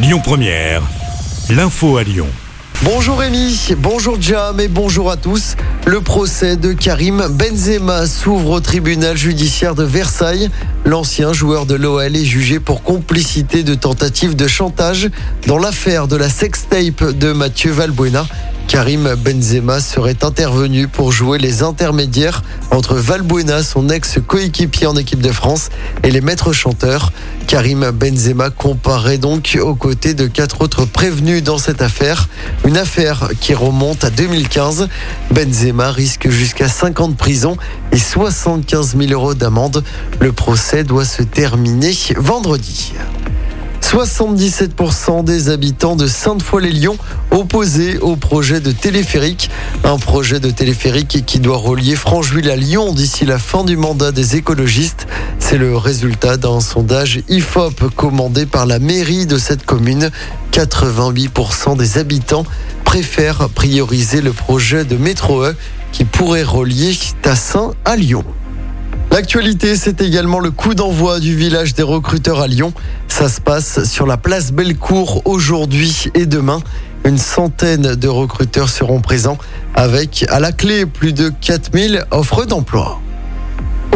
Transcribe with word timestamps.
Lyon 0.00 0.20
Première, 0.22 0.82
l'info 1.50 1.96
à 1.96 2.04
Lyon. 2.04 2.28
Bonjour 2.84 3.18
Rémi, 3.18 3.74
bonjour 3.78 4.16
Jam 4.20 4.60
et 4.60 4.68
bonjour 4.68 5.10
à 5.10 5.16
tous. 5.16 5.56
Le 5.86 6.00
procès 6.00 6.56
de 6.56 6.72
Karim 6.72 7.26
Benzema 7.28 8.06
s'ouvre 8.06 8.50
au 8.50 8.60
tribunal 8.60 9.16
judiciaire 9.16 9.74
de 9.74 9.82
Versailles. 9.82 10.50
L'ancien 10.84 11.32
joueur 11.32 11.66
de 11.66 11.74
l'OL 11.74 12.14
est 12.14 12.24
jugé 12.24 12.60
pour 12.60 12.84
complicité 12.84 13.64
de 13.64 13.74
tentative 13.74 14.36
de 14.36 14.46
chantage 14.46 15.10
dans 15.48 15.58
l'affaire 15.58 16.06
de 16.06 16.14
la 16.14 16.28
sextape 16.28 17.02
de 17.02 17.32
Mathieu 17.32 17.72
Valbuena. 17.72 18.24
Karim 18.68 19.14
Benzema 19.14 19.80
serait 19.80 20.22
intervenu 20.22 20.88
pour 20.88 21.10
jouer 21.10 21.38
les 21.38 21.62
intermédiaires 21.62 22.42
entre 22.70 22.94
Valbuena, 22.94 23.62
son 23.62 23.88
ex-coéquipier 23.88 24.86
en 24.86 24.94
équipe 24.94 25.22
de 25.22 25.32
France, 25.32 25.70
et 26.04 26.10
les 26.10 26.20
maîtres 26.20 26.52
chanteurs. 26.52 27.10
Karim 27.46 27.90
Benzema 27.90 28.50
comparait 28.50 29.16
donc 29.16 29.58
aux 29.60 29.74
côtés 29.74 30.12
de 30.12 30.26
quatre 30.26 30.60
autres 30.60 30.84
prévenus 30.84 31.42
dans 31.42 31.56
cette 31.56 31.80
affaire. 31.80 32.28
Une 32.66 32.76
affaire 32.76 33.30
qui 33.40 33.54
remonte 33.54 34.04
à 34.04 34.10
2015. 34.10 34.88
Benzema 35.30 35.90
risque 35.90 36.28
jusqu'à 36.28 36.68
5 36.68 37.00
ans 37.00 37.08
de 37.08 37.16
prison 37.16 37.56
et 37.90 37.98
75 37.98 38.96
000 38.98 39.12
euros 39.12 39.34
d'amende. 39.34 39.82
Le 40.20 40.32
procès 40.32 40.84
doit 40.84 41.06
se 41.06 41.22
terminer 41.22 41.96
vendredi. 42.18 42.92
77% 43.90 45.24
des 45.24 45.48
habitants 45.48 45.96
de 45.96 46.06
Sainte-Foy-les-Lyons 46.06 46.98
opposés 47.30 47.96
au 47.96 48.16
projet 48.16 48.60
de 48.60 48.70
téléphérique. 48.70 49.48
Un 49.82 49.96
projet 49.96 50.40
de 50.40 50.50
téléphérique 50.50 51.24
qui 51.24 51.40
doit 51.40 51.56
relier 51.56 51.96
Francheville 51.96 52.50
à 52.50 52.56
Lyon 52.56 52.92
d'ici 52.92 53.24
la 53.24 53.38
fin 53.38 53.64
du 53.64 53.78
mandat 53.78 54.12
des 54.12 54.36
écologistes. 54.36 55.06
C'est 55.38 55.56
le 55.56 55.74
résultat 55.74 56.36
d'un 56.36 56.60
sondage 56.60 57.22
IFOP 57.30 57.88
commandé 57.96 58.44
par 58.44 58.66
la 58.66 58.78
mairie 58.78 59.24
de 59.24 59.38
cette 59.38 59.64
commune. 59.64 60.10
88% 60.52 61.78
des 61.78 61.96
habitants 61.96 62.44
préfèrent 62.84 63.48
prioriser 63.48 64.20
le 64.20 64.32
projet 64.34 64.84
de 64.84 64.98
métro 64.98 65.44
E 65.44 65.56
qui 65.92 66.04
pourrait 66.04 66.42
relier 66.42 66.94
Tassin 67.22 67.72
à 67.86 67.96
Lyon. 67.96 68.24
L'actualité, 69.18 69.74
c'est 69.74 70.00
également 70.00 70.38
le 70.38 70.52
coup 70.52 70.76
d'envoi 70.76 71.18
du 71.18 71.34
village 71.34 71.74
des 71.74 71.82
recruteurs 71.82 72.38
à 72.38 72.46
Lyon. 72.46 72.72
Ça 73.08 73.28
se 73.28 73.40
passe 73.40 73.82
sur 73.82 74.06
la 74.06 74.16
place 74.16 74.52
Bellecour 74.52 75.22
aujourd'hui 75.24 76.04
et 76.14 76.24
demain. 76.24 76.60
Une 77.04 77.18
centaine 77.18 77.96
de 77.96 78.06
recruteurs 78.06 78.68
seront 78.68 79.00
présents 79.00 79.36
avec 79.74 80.24
à 80.28 80.38
la 80.38 80.52
clé 80.52 80.86
plus 80.86 81.12
de 81.12 81.30
4000 81.30 82.04
offres 82.12 82.44
d'emploi. 82.44 83.00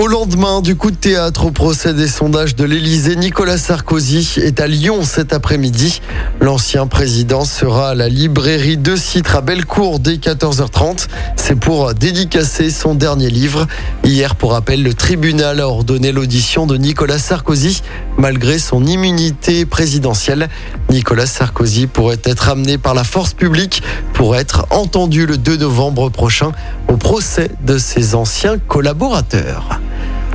Au 0.01 0.07
lendemain 0.07 0.63
du 0.63 0.75
coup 0.75 0.91
de 0.91 0.97
théâtre 0.97 1.45
au 1.45 1.51
procès 1.51 1.93
des 1.93 2.09
sondages 2.09 2.57
de 2.57 2.65
l'Élysée, 2.65 3.15
Nicolas 3.15 3.59
Sarkozy 3.59 4.41
est 4.41 4.59
à 4.59 4.67
Lyon 4.67 5.03
cet 5.05 5.35
après-midi. 5.35 6.01
L'ancien 6.41 6.87
président 6.87 7.45
sera 7.45 7.91
à 7.91 7.95
la 7.95 8.09
librairie 8.09 8.79
de 8.79 8.97
Citre 8.97 9.37
à 9.37 9.43
Bellecour 9.43 10.01
dès 10.01 10.15
14h30. 10.15 11.09
C'est 11.37 11.57
pour 11.57 11.93
dédicacer 11.93 12.71
son 12.71 12.95
dernier 12.95 13.29
livre. 13.29 13.69
Hier, 14.03 14.35
pour 14.35 14.53
rappel, 14.53 14.83
le 14.83 14.95
tribunal 14.95 15.61
a 15.61 15.69
ordonné 15.69 16.11
l'audition 16.11 16.67
de 16.67 16.79
Nicolas 16.79 17.19
Sarkozy 17.19 17.83
malgré 18.17 18.59
son 18.59 18.85
immunité 18.87 19.67
présidentielle. 19.67 20.49
Nicolas 20.91 21.27
Sarkozy 21.27 21.87
pourrait 21.87 22.21
être 22.25 22.49
amené 22.49 22.79
par 22.79 22.95
la 22.95 23.05
force 23.05 23.35
publique 23.35 23.83
pour 24.15 24.37
être 24.37 24.67
entendu 24.71 25.27
le 25.27 25.37
2 25.37 25.59
novembre 25.59 26.09
prochain 26.09 26.53
au 26.89 26.97
procès 26.97 27.51
de 27.63 27.79
ses 27.79 28.15
anciens 28.15 28.59
collaborateurs. 28.59 29.81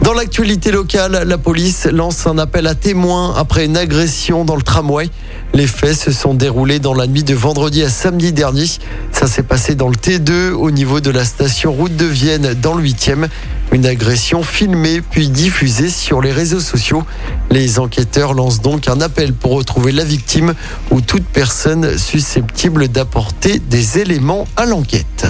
Dans 0.08 0.13
l'actualité 0.13 0.72
locale, 0.72 1.23
la 1.27 1.38
police 1.38 1.86
lance 1.86 2.27
un 2.27 2.38
appel 2.38 2.66
à 2.67 2.75
témoins 2.75 3.36
après 3.36 3.66
une 3.66 3.75
agression 3.75 4.45
dans 4.45 4.55
le 4.55 4.61
tramway. 4.61 5.09
Les 5.53 5.67
faits 5.67 5.97
se 5.97 6.13
sont 6.13 6.33
déroulés 6.33 6.80
dans 6.80 6.94
la 6.94 7.08
nuit 7.08 7.25
de 7.25 7.33
vendredi 7.33 7.83
à 7.83 7.89
samedi 7.89 8.31
dernier. 8.31 8.63
Ça 9.11 9.28
s'est 9.28 9.44
passé 9.44 9.75
dans 9.75 9.89
le 9.89 9.97
T2 9.97 10.52
au 10.52 10.72
niveau 10.72 11.02
de 11.02 11.09
la 11.09 11.25
station 11.25 11.73
route 11.73 11.94
de 11.97 12.05
Vienne 12.05 12.53
dans 12.53 12.73
le 12.73 12.85
8e. 12.85 13.28
Une 13.73 13.85
agression 13.85 14.44
filmée 14.44 15.01
puis 15.01 15.28
diffusée 15.28 15.90
sur 15.90 16.22
les 16.22 16.31
réseaux 16.31 16.62
sociaux. 16.62 17.03
Les 17.51 17.78
enquêteurs 17.78 18.34
lancent 18.34 18.62
donc 18.62 18.88
un 18.88 19.01
appel 19.01 19.34
pour 19.34 19.56
retrouver 19.56 19.91
la 19.91 20.06
victime 20.06 20.53
ou 20.90 21.01
toute 21.01 21.25
personne 21.25 21.97
susceptible 21.97 22.88
d'apporter 22.88 23.59
des 23.59 24.00
éléments 24.00 24.47
à 24.56 24.66
l'enquête. 24.66 25.28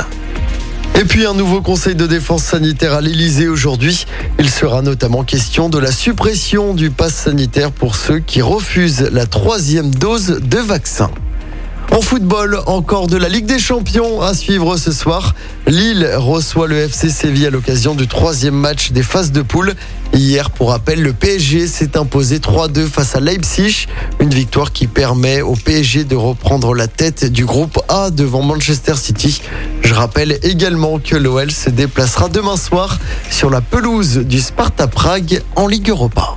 Et 1.00 1.06
puis 1.06 1.28
un 1.28 1.36
nouveau 1.36 1.62
conseil 1.62 1.94
de 1.94 2.08
défense 2.08 2.44
sanitaire 2.44 2.94
à 2.94 3.02
l'Elysée 3.02 3.48
aujourd'hui. 3.48 4.08
Il 4.40 4.50
sera 4.50 4.82
notamment 4.82 5.24
question 5.24 5.70
de 5.70 5.78
la 5.78 5.92
suppression 5.92 6.74
du 6.74 6.90
pass 6.90 7.14
sanitaire 7.14 7.72
pour 7.72 7.96
ceux 7.96 8.18
qui 8.18 8.42
refusent 8.42 9.08
la 9.12 9.28
troisième 9.28 9.94
dose 9.94 10.40
de 10.42 10.58
vaccin. 10.58 11.12
En 11.98 12.02
football, 12.02 12.62
encore 12.68 13.08
de 13.08 13.18
la 13.18 13.28
Ligue 13.28 13.48
des 13.48 13.58
Champions 13.58 14.22
à 14.22 14.36
suivre 14.36 14.78
ce 14.78 14.92
soir. 14.92 15.34
Lille 15.66 16.08
reçoit 16.16 16.68
le 16.68 16.78
FC 16.78 17.10
Séville 17.10 17.48
à 17.48 17.50
l'occasion 17.50 17.96
du 17.96 18.08
troisième 18.08 18.54
match 18.54 18.92
des 18.92 19.02
phases 19.02 19.32
de 19.32 19.42
poule. 19.42 19.74
Hier, 20.14 20.52
pour 20.52 20.70
rappel, 20.70 21.02
le 21.02 21.12
PSG 21.12 21.66
s'est 21.66 21.98
imposé 21.98 22.38
3-2 22.38 22.86
face 22.86 23.16
à 23.16 23.20
Leipzig. 23.20 23.88
Une 24.20 24.30
victoire 24.30 24.74
qui 24.74 24.86
permet 24.86 25.42
au 25.42 25.56
PSG 25.56 26.04
de 26.04 26.16
reprendre 26.16 26.76
la 26.76 26.88
tête 26.88 27.26
du 27.26 27.46
groupe 27.46 27.80
A 27.90 28.12
devant 28.12 28.44
Manchester 28.44 28.94
City. 28.96 29.42
Je 29.82 29.96
rappelle 29.96 30.38
également 30.44 31.00
que 31.00 31.16
l'OL 31.16 31.50
se 31.50 31.72
déplacera 31.72 32.30
demain 32.30 32.58
soir 32.58 33.00
sur 33.32 33.50
la 33.50 33.62
pelouse 33.62 34.18
du 34.18 34.40
Sparta 34.40 34.86
Prague 34.86 35.42
en 35.56 35.66
Ligue 35.66 35.90
Europa. 35.90 36.37